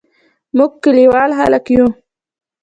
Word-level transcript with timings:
موږ 0.57 0.71
کلیوال 0.83 1.31
خلګ 1.39 1.65
یو 1.75 1.87